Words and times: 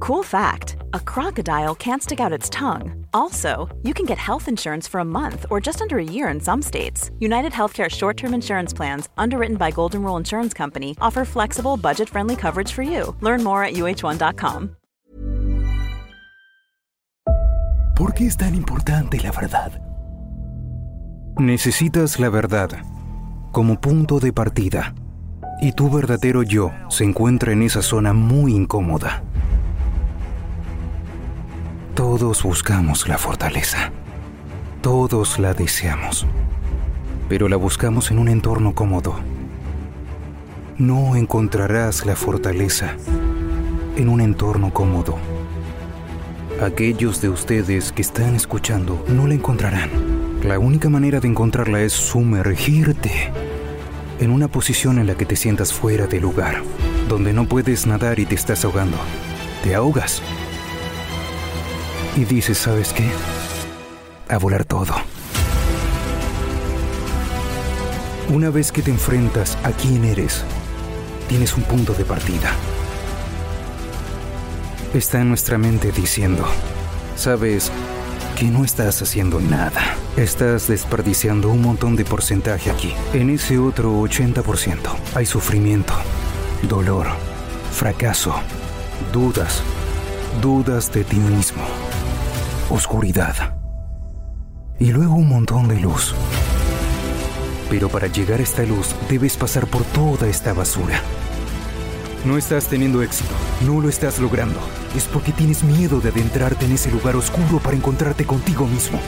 Cool 0.00 0.22
fact 0.22 0.76
a 0.92 1.00
crocodile 1.00 1.74
can't 1.74 2.02
stick 2.02 2.20
out 2.20 2.32
its 2.32 2.50
tongue. 2.50 3.06
Also, 3.14 3.68
you 3.82 3.94
can 3.94 4.04
get 4.06 4.18
health 4.18 4.48
insurance 4.48 4.88
for 4.88 5.00
a 5.00 5.04
month 5.04 5.46
or 5.50 5.60
just 5.60 5.80
under 5.80 5.98
a 5.98 6.04
year 6.04 6.28
in 6.28 6.40
some 6.40 6.62
states. 6.62 7.10
United 7.18 7.52
Healthcare 7.52 7.88
short 7.88 8.16
term 8.16 8.34
insurance 8.34 8.72
plans, 8.74 9.08
underwritten 9.16 9.56
by 9.56 9.70
Golden 9.70 10.02
Rule 10.02 10.16
Insurance 10.16 10.52
Company, 10.54 10.96
offer 11.00 11.24
flexible, 11.24 11.76
budget 11.76 12.08
friendly 12.08 12.36
coverage 12.36 12.72
for 12.72 12.82
you. 12.82 13.16
Learn 13.20 13.42
more 13.42 13.64
at 13.64 13.74
uh1.com. 13.74 14.76
¿Por 17.94 18.14
qué 18.14 18.26
es 18.26 18.36
tan 18.36 18.54
importante 18.54 19.20
la 19.22 19.30
verdad? 19.30 19.80
Necesitas 21.38 22.18
la 22.18 22.30
verdad 22.30 22.70
como 23.52 23.80
punto 23.80 24.18
de 24.18 24.32
partida. 24.32 24.94
Y 25.60 25.72
tu 25.72 25.90
verdadero 25.90 26.42
yo 26.42 26.72
se 26.88 27.04
encuentra 27.04 27.52
en 27.52 27.62
esa 27.62 27.82
zona 27.82 28.12
muy 28.12 28.54
incómoda. 28.54 29.22
Todos 31.94 32.42
buscamos 32.42 33.06
la 33.06 33.18
fortaleza. 33.18 33.92
Todos 34.80 35.38
la 35.38 35.52
deseamos. 35.52 36.26
Pero 37.28 37.50
la 37.50 37.56
buscamos 37.56 38.10
en 38.10 38.18
un 38.18 38.28
entorno 38.28 38.74
cómodo. 38.74 39.16
No 40.78 41.16
encontrarás 41.16 42.06
la 42.06 42.16
fortaleza 42.16 42.96
en 43.96 44.08
un 44.08 44.22
entorno 44.22 44.72
cómodo. 44.72 45.18
Aquellos 46.62 47.20
de 47.20 47.28
ustedes 47.28 47.92
que 47.92 48.00
están 48.00 48.36
escuchando 48.36 49.04
no 49.08 49.26
la 49.26 49.34
encontrarán. 49.34 49.90
La 50.44 50.58
única 50.58 50.88
manera 50.88 51.20
de 51.20 51.28
encontrarla 51.28 51.82
es 51.82 51.92
sumergirte 51.92 53.30
en 54.18 54.30
una 54.30 54.48
posición 54.48 54.98
en 54.98 55.08
la 55.08 55.14
que 55.14 55.26
te 55.26 55.36
sientas 55.36 55.74
fuera 55.74 56.06
de 56.06 56.20
lugar, 56.20 56.62
donde 57.06 57.34
no 57.34 57.46
puedes 57.46 57.86
nadar 57.86 58.18
y 58.18 58.24
te 58.24 58.34
estás 58.34 58.64
ahogando. 58.64 58.96
Te 59.62 59.74
ahogas. 59.74 60.22
Y 62.16 62.24
dices, 62.24 62.58
¿sabes 62.58 62.92
qué? 62.92 63.08
A 64.28 64.38
volar 64.38 64.64
todo. 64.64 64.94
Una 68.28 68.50
vez 68.50 68.72
que 68.72 68.82
te 68.82 68.90
enfrentas 68.90 69.58
a 69.62 69.72
quién 69.72 70.04
eres, 70.04 70.44
tienes 71.28 71.56
un 71.56 71.64
punto 71.64 71.94
de 71.94 72.04
partida. 72.04 72.52
Está 74.94 75.20
en 75.20 75.28
nuestra 75.28 75.58
mente 75.58 75.90
diciendo, 75.92 76.44
sabes 77.16 77.72
que 78.36 78.44
no 78.44 78.64
estás 78.64 79.00
haciendo 79.02 79.40
nada. 79.40 79.96
Estás 80.16 80.68
desperdiciando 80.68 81.48
un 81.48 81.62
montón 81.62 81.96
de 81.96 82.04
porcentaje 82.04 82.70
aquí. 82.70 82.92
En 83.12 83.30
ese 83.30 83.58
otro 83.58 83.92
80% 84.00 84.78
hay 85.14 85.26
sufrimiento, 85.26 85.94
dolor, 86.68 87.06
fracaso, 87.72 88.34
dudas, 89.12 89.62
dudas 90.40 90.92
de 90.92 91.04
ti 91.04 91.16
mismo, 91.16 91.62
oscuridad 92.72 93.58
y 94.78 94.92
luego 94.92 95.14
un 95.14 95.28
montón 95.28 95.68
de 95.68 95.78
luz. 95.78 96.14
Pero 97.68 97.90
para 97.90 98.06
llegar 98.06 98.40
a 98.40 98.42
esta 98.42 98.62
luz 98.62 98.94
debes 99.10 99.36
pasar 99.36 99.66
por 99.66 99.84
toda 99.84 100.26
esta 100.26 100.54
basura. 100.54 101.00
No 102.24 102.38
estás 102.38 102.68
teniendo 102.68 103.02
éxito, 103.02 103.34
no 103.66 103.80
lo 103.80 103.88
estás 103.88 104.18
logrando. 104.18 104.58
Es 104.96 105.04
porque 105.04 105.32
tienes 105.32 105.62
miedo 105.64 106.00
de 106.00 106.08
adentrarte 106.08 106.64
en 106.64 106.72
ese 106.72 106.90
lugar 106.90 107.14
oscuro 107.14 107.58
para 107.58 107.76
encontrarte 107.76 108.24
contigo 108.24 108.66
mismo. 108.66 108.98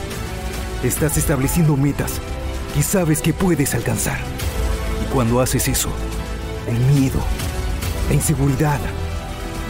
Estás 0.83 1.17
estableciendo 1.17 1.75
metas 1.75 2.21
que 2.75 2.83
sabes 2.83 3.21
que 3.21 3.33
puedes 3.33 3.73
alcanzar. 3.73 4.19
Y 5.03 5.11
cuando 5.11 5.41
haces 5.41 5.67
eso, 5.67 5.89
el 6.67 6.77
miedo, 6.99 7.19
la 8.09 8.13
inseguridad, 8.13 8.79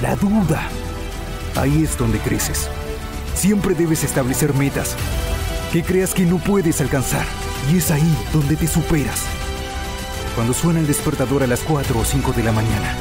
la 0.01 0.15
duda, 0.17 0.67
ahí 1.55 1.83
es 1.83 1.97
donde 1.97 2.19
creces. 2.19 2.69
Siempre 3.35 3.75
debes 3.75 4.03
establecer 4.03 4.53
metas 4.53 4.95
que 5.71 5.83
creas 5.83 6.13
que 6.13 6.25
no 6.25 6.37
puedes 6.37 6.79
alcanzar. 6.79 7.25
Y 7.71 7.77
es 7.77 7.91
ahí 7.91 8.15
donde 8.31 8.55
te 8.55 8.67
superas. 8.67 9.21
Cuando 10.35 10.53
suena 10.53 10.79
el 10.79 10.87
despertador 10.87 11.43
a 11.43 11.47
las 11.47 11.59
4 11.61 11.99
o 11.99 12.05
5 12.05 12.33
de 12.33 12.43
la 12.43 12.51
mañana, 12.51 12.95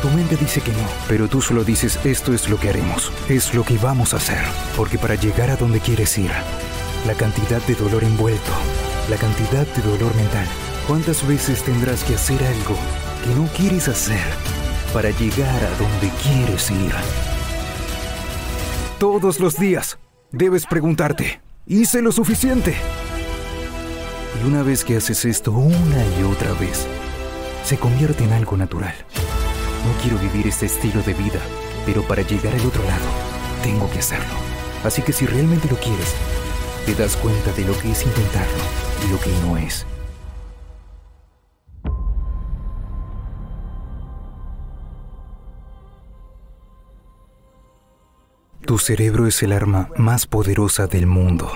tu 0.00 0.08
mente 0.10 0.36
dice 0.36 0.60
que 0.60 0.72
no, 0.72 0.86
pero 1.08 1.28
tú 1.28 1.42
solo 1.42 1.64
dices 1.64 1.98
esto 2.04 2.32
es 2.32 2.48
lo 2.48 2.58
que 2.58 2.68
haremos, 2.68 3.12
es 3.28 3.52
lo 3.52 3.64
que 3.64 3.78
vamos 3.78 4.14
a 4.14 4.18
hacer, 4.18 4.42
porque 4.76 4.98
para 4.98 5.16
llegar 5.16 5.50
a 5.50 5.56
donde 5.56 5.80
quieres 5.80 6.16
ir, 6.18 6.30
la 7.06 7.14
cantidad 7.14 7.60
de 7.62 7.74
dolor 7.74 8.04
envuelto, 8.04 8.52
la 9.10 9.16
cantidad 9.16 9.66
de 9.66 9.82
dolor 9.82 10.14
mental, 10.14 10.46
¿cuántas 10.86 11.26
veces 11.26 11.62
tendrás 11.64 12.04
que 12.04 12.14
hacer 12.14 12.42
algo 12.44 12.76
que 13.24 13.34
no 13.34 13.48
quieres 13.56 13.88
hacer 13.88 14.22
para 14.92 15.10
llegar 15.10 15.64
a 15.64 15.70
donde 15.78 16.10
quieres 16.22 16.70
ir? 16.70 17.37
Todos 18.98 19.38
los 19.38 19.56
días 19.56 19.96
debes 20.32 20.66
preguntarte, 20.66 21.40
¿hice 21.68 22.02
lo 22.02 22.10
suficiente? 22.10 22.74
Y 24.42 24.48
una 24.48 24.64
vez 24.64 24.84
que 24.84 24.96
haces 24.96 25.24
esto 25.24 25.52
una 25.52 26.04
y 26.18 26.24
otra 26.24 26.52
vez, 26.54 26.84
se 27.64 27.78
convierte 27.78 28.24
en 28.24 28.32
algo 28.32 28.56
natural. 28.56 28.94
No 29.86 30.02
quiero 30.02 30.18
vivir 30.18 30.48
este 30.48 30.66
estilo 30.66 31.00
de 31.02 31.14
vida, 31.14 31.38
pero 31.86 32.02
para 32.08 32.22
llegar 32.22 32.52
al 32.52 32.66
otro 32.66 32.82
lado, 32.82 33.06
tengo 33.62 33.88
que 33.88 34.00
hacerlo. 34.00 34.34
Así 34.82 35.00
que 35.02 35.12
si 35.12 35.26
realmente 35.26 35.68
lo 35.68 35.76
quieres, 35.76 36.12
te 36.84 36.96
das 36.96 37.16
cuenta 37.18 37.52
de 37.52 37.66
lo 37.66 37.78
que 37.78 37.92
es 37.92 38.04
intentarlo 38.04 38.64
y 39.06 39.12
lo 39.12 39.20
que 39.20 39.30
no 39.46 39.56
es. 39.58 39.86
Tu 48.78 48.84
cerebro 48.84 49.26
es 49.26 49.42
el 49.42 49.50
arma 49.50 49.90
más 49.96 50.28
poderosa 50.28 50.86
del 50.86 51.08
mundo. 51.08 51.50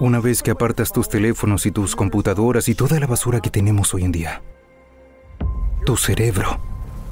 Una 0.00 0.18
vez 0.18 0.42
que 0.42 0.50
apartas 0.50 0.90
tus 0.90 1.08
teléfonos 1.08 1.64
y 1.64 1.70
tus 1.70 1.94
computadoras 1.94 2.68
y 2.68 2.74
toda 2.74 2.98
la 2.98 3.06
basura 3.06 3.38
que 3.38 3.50
tenemos 3.50 3.94
hoy 3.94 4.02
en 4.02 4.10
día, 4.10 4.42
tu 5.86 5.96
cerebro 5.96 6.58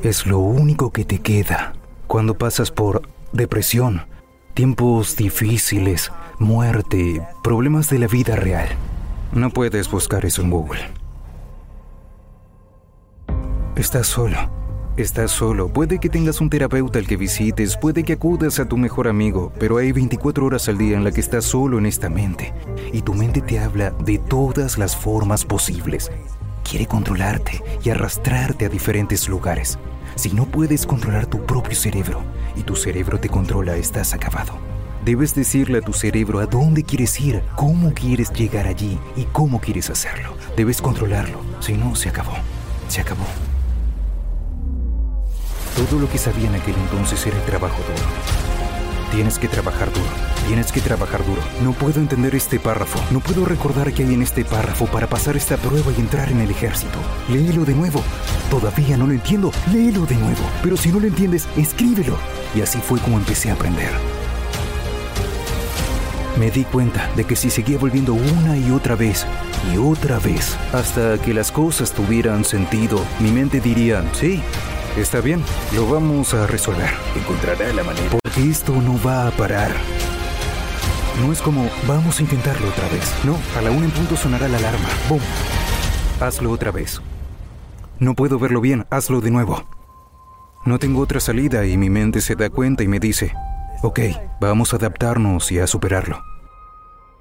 es 0.02 0.26
lo 0.26 0.40
único 0.40 0.90
que 0.90 1.04
te 1.04 1.20
queda 1.20 1.74
cuando 2.08 2.36
pasas 2.36 2.72
por 2.72 3.02
depresión, 3.30 4.08
tiempos 4.54 5.14
difíciles, 5.14 6.10
muerte, 6.40 7.24
problemas 7.44 7.88
de 7.90 8.00
la 8.00 8.08
vida 8.08 8.34
real. 8.34 8.70
No 9.30 9.50
puedes 9.50 9.88
buscar 9.88 10.24
eso 10.24 10.42
en 10.42 10.50
Google. 10.50 10.80
Estás 13.76 14.08
solo 14.08 14.61
Estás 14.98 15.30
solo, 15.30 15.72
puede 15.72 15.98
que 15.98 16.10
tengas 16.10 16.42
un 16.42 16.50
terapeuta 16.50 16.98
al 16.98 17.06
que 17.06 17.16
visites, 17.16 17.78
puede 17.78 18.04
que 18.04 18.12
acudas 18.12 18.58
a 18.58 18.66
tu 18.66 18.76
mejor 18.76 19.08
amigo, 19.08 19.50
pero 19.58 19.78
hay 19.78 19.90
24 19.90 20.44
horas 20.44 20.68
al 20.68 20.76
día 20.76 20.98
en 20.98 21.02
la 21.02 21.12
que 21.12 21.22
estás 21.22 21.46
solo 21.46 21.78
en 21.78 21.86
esta 21.86 22.10
mente. 22.10 22.52
Y 22.92 23.00
tu 23.00 23.14
mente 23.14 23.40
te 23.40 23.58
habla 23.58 23.92
de 23.92 24.18
todas 24.18 24.76
las 24.76 24.94
formas 24.94 25.46
posibles. 25.46 26.10
Quiere 26.62 26.84
controlarte 26.84 27.62
y 27.82 27.88
arrastrarte 27.88 28.66
a 28.66 28.68
diferentes 28.68 29.30
lugares. 29.30 29.78
Si 30.14 30.28
no 30.32 30.44
puedes 30.44 30.84
controlar 30.84 31.24
tu 31.24 31.42
propio 31.46 31.74
cerebro 31.74 32.20
y 32.54 32.62
tu 32.62 32.76
cerebro 32.76 33.18
te 33.18 33.30
controla, 33.30 33.76
estás 33.76 34.12
acabado. 34.12 34.52
Debes 35.06 35.34
decirle 35.34 35.78
a 35.78 35.82
tu 35.82 35.94
cerebro 35.94 36.38
a 36.38 36.44
dónde 36.44 36.84
quieres 36.84 37.18
ir, 37.18 37.42
cómo 37.56 37.94
quieres 37.94 38.30
llegar 38.30 38.66
allí 38.66 38.98
y 39.16 39.24
cómo 39.24 39.58
quieres 39.58 39.88
hacerlo. 39.88 40.34
Debes 40.54 40.82
controlarlo, 40.82 41.38
si 41.60 41.72
no, 41.72 41.94
se 41.94 42.10
acabó. 42.10 42.34
Se 42.88 43.00
acabó. 43.00 43.24
Todo 45.76 45.98
lo 45.98 46.08
que 46.08 46.18
sabía 46.18 46.48
en 46.48 46.54
aquel 46.54 46.74
entonces 46.74 47.26
era 47.26 47.36
el 47.36 47.44
trabajo 47.44 47.78
duro. 47.82 48.52
Tienes 49.10 49.38
que 49.38 49.48
trabajar 49.48 49.92
duro. 49.92 50.06
Tienes 50.46 50.72
que 50.72 50.80
trabajar 50.80 51.24
duro. 51.24 51.40
No 51.62 51.72
puedo 51.72 52.00
entender 52.00 52.34
este 52.34 52.58
párrafo. 52.58 52.98
No 53.10 53.20
puedo 53.20 53.44
recordar 53.44 53.92
qué 53.92 54.04
hay 54.04 54.14
en 54.14 54.22
este 54.22 54.44
párrafo 54.44 54.86
para 54.86 55.06
pasar 55.06 55.36
esta 55.36 55.56
prueba 55.56 55.92
y 55.96 56.00
entrar 56.00 56.30
en 56.30 56.40
el 56.40 56.50
ejército. 56.50 56.98
Léelo 57.28 57.64
de 57.64 57.74
nuevo. 57.74 58.02
Todavía 58.50 58.96
no 58.96 59.06
lo 59.06 59.12
entiendo. 59.12 59.50
Léelo 59.72 60.06
de 60.06 60.16
nuevo. 60.16 60.40
Pero 60.62 60.76
si 60.76 60.90
no 60.90 61.00
lo 61.00 61.06
entiendes, 61.06 61.46
escríbelo. 61.56 62.16
Y 62.54 62.60
así 62.60 62.78
fue 62.78 63.00
como 63.00 63.18
empecé 63.18 63.50
a 63.50 63.54
aprender. 63.54 63.90
Me 66.38 66.50
di 66.50 66.64
cuenta 66.64 67.10
de 67.14 67.24
que 67.24 67.36
si 67.36 67.50
seguía 67.50 67.78
volviendo 67.78 68.14
una 68.14 68.56
y 68.56 68.70
otra 68.70 68.96
vez 68.96 69.26
y 69.72 69.76
otra 69.76 70.18
vez 70.18 70.56
hasta 70.72 71.18
que 71.18 71.34
las 71.34 71.52
cosas 71.52 71.92
tuvieran 71.92 72.44
sentido, 72.44 73.04
mi 73.20 73.30
mente 73.30 73.60
diría, 73.60 74.02
sí, 74.14 74.42
está 74.96 75.20
bien, 75.20 75.42
lo 75.74 75.88
vamos 75.88 76.34
a 76.34 76.46
resolver. 76.46 76.90
Encontrará 77.16 77.72
la 77.72 77.82
manera. 77.82 78.08
Porque 78.10 78.50
esto 78.50 78.72
no 78.72 79.00
va 79.02 79.28
a 79.28 79.30
parar. 79.32 79.70
No 81.20 81.32
es 81.32 81.42
como, 81.42 81.68
vamos 81.86 82.18
a 82.18 82.22
intentarlo 82.22 82.68
otra 82.68 82.88
vez. 82.88 83.12
No, 83.24 83.38
a 83.56 83.62
la 83.62 83.70
una 83.70 83.84
en 83.84 83.90
punto 83.90 84.16
sonará 84.16 84.48
la 84.48 84.58
alarma. 84.58 84.88
¡Bum! 85.08 85.20
Hazlo 86.20 86.50
otra 86.50 86.70
vez. 86.70 87.00
No 87.98 88.14
puedo 88.14 88.38
verlo 88.38 88.60
bien, 88.60 88.86
hazlo 88.90 89.20
de 89.20 89.30
nuevo. 89.30 89.64
No 90.64 90.78
tengo 90.78 91.00
otra 91.00 91.20
salida 91.20 91.66
y 91.66 91.76
mi 91.76 91.90
mente 91.90 92.20
se 92.20 92.36
da 92.36 92.48
cuenta 92.48 92.82
y 92.82 92.88
me 92.88 93.00
dice, 93.00 93.34
ok, 93.82 94.00
vamos 94.40 94.72
a 94.72 94.76
adaptarnos 94.76 95.50
y 95.52 95.58
a 95.58 95.66
superarlo. 95.66 96.22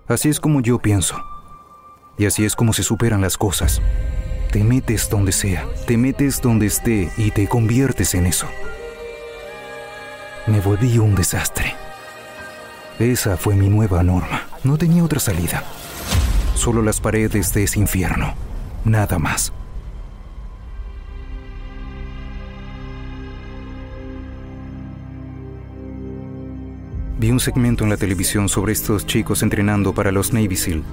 Así 0.07 0.29
es 0.29 0.39
como 0.39 0.61
yo 0.61 0.79
pienso. 0.79 1.21
Y 2.17 2.25
así 2.25 2.45
es 2.45 2.55
como 2.55 2.73
se 2.73 2.83
superan 2.83 3.21
las 3.21 3.37
cosas. 3.37 3.81
Te 4.51 4.65
metes 4.65 5.09
donde 5.09 5.31
sea, 5.31 5.65
te 5.87 5.95
metes 5.95 6.41
donde 6.41 6.65
esté 6.65 7.09
y 7.15 7.31
te 7.31 7.47
conviertes 7.47 8.13
en 8.15 8.25
eso. 8.25 8.47
Me 10.45 10.59
volví 10.59 10.97
un 10.97 11.15
desastre. 11.15 11.73
Esa 12.99 13.37
fue 13.37 13.55
mi 13.55 13.69
nueva 13.69 14.03
norma. 14.03 14.47
No 14.65 14.77
tenía 14.77 15.05
otra 15.05 15.21
salida. 15.21 15.63
Solo 16.53 16.81
las 16.81 16.99
paredes 16.99 17.53
de 17.53 17.63
ese 17.63 17.79
infierno. 17.79 18.33
Nada 18.83 19.17
más. 19.19 19.53
Vi 27.17 27.31
un 27.31 27.39
segmento 27.39 27.85
en 27.85 27.89
la 27.89 27.97
televisión 27.97 28.49
sobre 28.49 28.73
estos 28.73 29.05
chicos 29.05 29.43
entrenando 29.43 29.93
para 29.93 30.11
los 30.11 30.33
Navy 30.33 30.57
SEAL. 30.57 30.83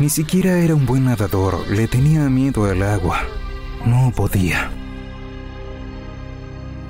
Ni 0.00 0.08
siquiera 0.08 0.60
era 0.60 0.76
un 0.76 0.86
buen 0.86 1.06
nadador, 1.06 1.68
le 1.68 1.88
tenía 1.88 2.28
miedo 2.30 2.66
al 2.66 2.84
agua. 2.84 3.22
No 3.84 4.12
podía. 4.14 4.70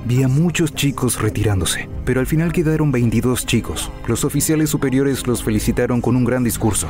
Vi 0.05 0.22
a 0.22 0.28
muchos 0.28 0.75
chicos 0.75 1.19
retirándose, 1.19 1.88
pero 2.05 2.20
al 2.20 2.26
final 2.26 2.52
quedaron 2.52 2.93
22 2.93 3.46
chicos. 3.46 3.90
Los 4.06 4.25
oficiales 4.25 4.69
superiores 4.69 5.26
los 5.26 5.43
felicitaron 5.43 6.02
con 6.02 6.16
un 6.16 6.25
gran 6.25 6.44
discurso. 6.44 6.87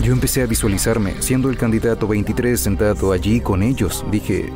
Yo 0.00 0.12
empecé 0.12 0.42
a 0.42 0.46
visualizarme 0.46 1.20
siendo 1.20 1.50
el 1.50 1.56
candidato 1.56 2.06
23 2.06 2.60
sentado 2.60 3.10
allí 3.10 3.40
con 3.40 3.64
ellos. 3.64 4.04
Dije, 4.12 4.52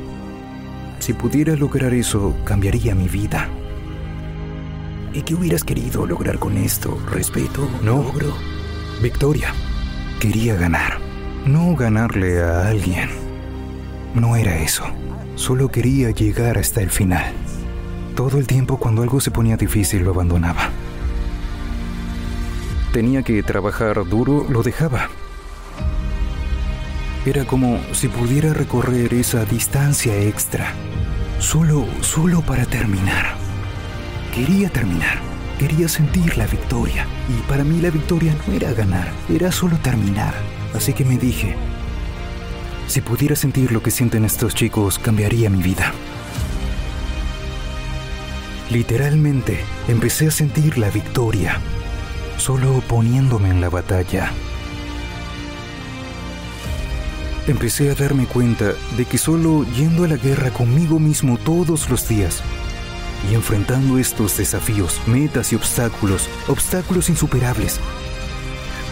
si 1.00 1.14
pudiera 1.14 1.56
lograr 1.56 1.94
eso, 1.94 2.32
cambiaría 2.44 2.94
mi 2.94 3.08
vida. 3.08 3.48
¿Y 5.12 5.22
qué 5.22 5.34
hubieras 5.34 5.64
querido 5.64 6.06
lograr 6.06 6.38
con 6.38 6.56
esto? 6.58 6.96
¿Respeto? 7.10 7.68
No. 7.82 8.04
¿Logro? 8.04 8.57
Victoria. 9.00 9.54
Quería 10.20 10.56
ganar. 10.56 10.98
No 11.46 11.76
ganarle 11.76 12.42
a 12.42 12.68
alguien. 12.68 13.08
No 14.14 14.34
era 14.34 14.58
eso. 14.58 14.84
Solo 15.36 15.68
quería 15.68 16.10
llegar 16.10 16.58
hasta 16.58 16.80
el 16.80 16.90
final. 16.90 17.32
Todo 18.16 18.38
el 18.38 18.46
tiempo 18.46 18.78
cuando 18.78 19.02
algo 19.02 19.20
se 19.20 19.30
ponía 19.30 19.56
difícil 19.56 20.02
lo 20.02 20.10
abandonaba. 20.10 20.70
Tenía 22.92 23.22
que 23.22 23.42
trabajar 23.44 24.04
duro, 24.08 24.46
lo 24.48 24.62
dejaba. 24.62 25.08
Era 27.24 27.44
como 27.44 27.78
si 27.92 28.08
pudiera 28.08 28.52
recorrer 28.52 29.14
esa 29.14 29.44
distancia 29.44 30.16
extra. 30.22 30.72
Solo, 31.38 31.86
solo 32.00 32.42
para 32.42 32.64
terminar. 32.64 33.36
Quería 34.34 34.70
terminar. 34.70 35.27
Quería 35.58 35.88
sentir 35.88 36.38
la 36.38 36.46
victoria. 36.46 37.04
Y 37.28 37.42
para 37.48 37.64
mí 37.64 37.80
la 37.80 37.90
victoria 37.90 38.32
no 38.46 38.54
era 38.54 38.72
ganar, 38.72 39.12
era 39.28 39.50
solo 39.50 39.76
terminar. 39.78 40.32
Así 40.72 40.92
que 40.92 41.04
me 41.04 41.18
dije, 41.18 41.56
si 42.86 43.00
pudiera 43.00 43.34
sentir 43.34 43.72
lo 43.72 43.82
que 43.82 43.90
sienten 43.90 44.24
estos 44.24 44.54
chicos, 44.54 45.00
cambiaría 45.00 45.50
mi 45.50 45.60
vida. 45.60 45.92
Literalmente, 48.70 49.58
empecé 49.88 50.28
a 50.28 50.30
sentir 50.30 50.78
la 50.78 50.90
victoria, 50.90 51.58
solo 52.36 52.80
poniéndome 52.86 53.50
en 53.50 53.60
la 53.60 53.68
batalla. 53.68 54.30
Empecé 57.48 57.90
a 57.90 57.94
darme 57.94 58.26
cuenta 58.26 58.74
de 58.96 59.06
que 59.06 59.18
solo 59.18 59.64
yendo 59.74 60.04
a 60.04 60.08
la 60.08 60.16
guerra 60.16 60.50
conmigo 60.50 61.00
mismo 61.00 61.36
todos 61.36 61.90
los 61.90 62.06
días 62.06 62.44
y 63.28 63.34
enfrentando 63.34 63.98
estos 63.98 64.36
desafíos, 64.36 65.00
metas 65.06 65.52
y 65.52 65.56
obstáculos, 65.56 66.28
obstáculos 66.46 67.08
insuperables, 67.08 67.80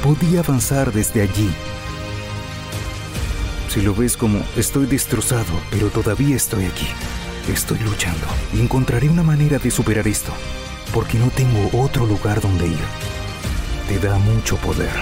podía 0.03 0.41
avanzar 0.41 0.93
desde 0.93 1.23
allí. 1.23 1.51
Si 3.69 3.81
lo 3.83 3.95
ves 3.95 4.17
como 4.17 4.43
estoy 4.57 4.87
destrozado, 4.87 5.53
pero 5.71 5.89
todavía 5.89 6.37
estoy 6.37 6.65
aquí, 6.65 6.87
estoy 7.53 7.79
luchando 7.81 8.27
y 8.53 8.61
encontraré 8.61 9.09
una 9.09 9.23
manera 9.23 9.59
de 9.59 9.71
superar 9.71 10.09
esto, 10.09 10.33
porque 10.95 11.19
no 11.19 11.29
tengo 11.31 11.83
otro 11.83 12.07
lugar 12.07 12.41
donde 12.41 12.67
ir. 12.69 12.79
Te 13.89 13.99
da 13.99 14.19
mucho 14.19 14.57
poder. 14.57 14.95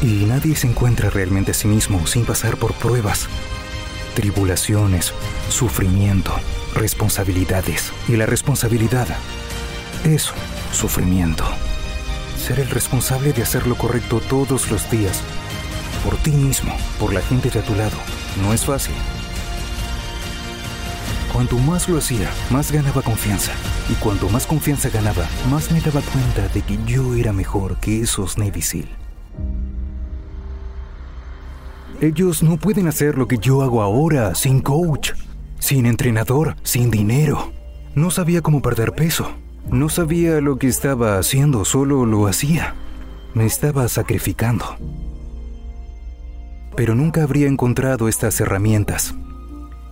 Y 0.00 0.24
nadie 0.26 0.54
se 0.54 0.68
encuentra 0.68 1.10
realmente 1.10 1.50
a 1.50 1.54
sí 1.54 1.66
mismo 1.66 2.06
sin 2.06 2.24
pasar 2.24 2.56
por 2.56 2.72
pruebas, 2.74 3.28
tribulaciones, 4.18 5.14
sufrimiento, 5.48 6.32
responsabilidades. 6.74 7.92
Y 8.08 8.16
la 8.16 8.26
responsabilidad 8.26 9.06
es 10.02 10.32
sufrimiento. 10.72 11.44
Ser 12.36 12.58
el 12.58 12.68
responsable 12.68 13.32
de 13.32 13.44
hacer 13.44 13.68
lo 13.68 13.76
correcto 13.76 14.20
todos 14.28 14.72
los 14.72 14.90
días, 14.90 15.20
por 16.04 16.16
ti 16.16 16.32
mismo, 16.32 16.76
por 16.98 17.14
la 17.14 17.20
gente 17.20 17.48
de 17.48 17.60
a 17.60 17.62
tu 17.62 17.76
lado, 17.76 17.96
no 18.42 18.52
es 18.52 18.64
fácil. 18.64 18.96
Cuanto 21.32 21.56
más 21.56 21.88
lo 21.88 21.98
hacía, 21.98 22.28
más 22.50 22.72
ganaba 22.72 23.02
confianza. 23.02 23.52
Y 23.88 23.94
cuanto 23.94 24.28
más 24.30 24.48
confianza 24.48 24.88
ganaba, 24.88 25.28
más 25.48 25.70
me 25.70 25.80
daba 25.80 26.00
cuenta 26.00 26.48
de 26.48 26.62
que 26.62 26.76
yo 26.86 27.14
era 27.14 27.32
mejor 27.32 27.76
que 27.76 28.00
esos 28.00 28.36
Navy. 28.36 28.64
Ellos 32.00 32.44
no 32.44 32.58
pueden 32.58 32.86
hacer 32.86 33.18
lo 33.18 33.26
que 33.26 33.38
yo 33.38 33.62
hago 33.62 33.82
ahora, 33.82 34.36
sin 34.36 34.60
coach, 34.60 35.14
sin 35.58 35.84
entrenador, 35.84 36.54
sin 36.62 36.92
dinero. 36.92 37.52
No 37.96 38.12
sabía 38.12 38.40
cómo 38.40 38.62
perder 38.62 38.92
peso. 38.92 39.32
No 39.68 39.88
sabía 39.88 40.40
lo 40.40 40.58
que 40.58 40.68
estaba 40.68 41.18
haciendo, 41.18 41.64
solo 41.64 42.06
lo 42.06 42.28
hacía. 42.28 42.76
Me 43.34 43.46
estaba 43.46 43.88
sacrificando. 43.88 44.64
Pero 46.76 46.94
nunca 46.94 47.24
habría 47.24 47.48
encontrado 47.48 48.06
estas 48.06 48.40
herramientas 48.40 49.16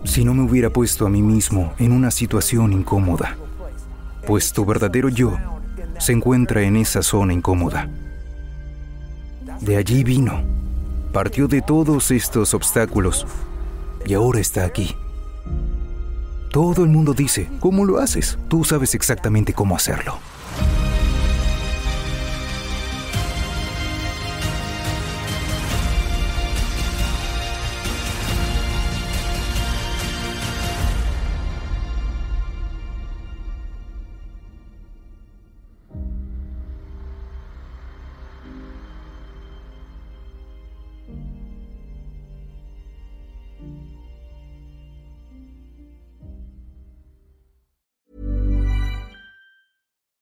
si 0.05 0.23
no 0.23 0.33
me 0.33 0.43
hubiera 0.43 0.69
puesto 0.69 1.05
a 1.05 1.09
mí 1.09 1.21
mismo 1.21 1.73
en 1.77 1.91
una 1.91 2.11
situación 2.11 2.71
incómoda. 2.71 3.35
Pues 4.25 4.53
tu 4.53 4.65
verdadero 4.65 5.09
yo 5.09 5.37
se 5.99 6.13
encuentra 6.13 6.61
en 6.61 6.77
esa 6.77 7.03
zona 7.03 7.33
incómoda. 7.33 7.89
De 9.59 9.75
allí 9.75 10.05
vino 10.05 10.56
partió 11.11 11.47
de 11.47 11.61
todos 11.61 12.11
estos 12.11 12.53
obstáculos 12.53 13.25
y 14.05 14.13
ahora 14.13 14.39
está 14.39 14.65
aquí. 14.65 14.95
Todo 16.51 16.83
el 16.83 16.89
mundo 16.89 17.13
dice, 17.13 17.49
¿cómo 17.59 17.85
lo 17.85 17.99
haces? 17.99 18.37
Tú 18.47 18.63
sabes 18.63 18.95
exactamente 18.95 19.53
cómo 19.53 19.75
hacerlo. 19.75 20.17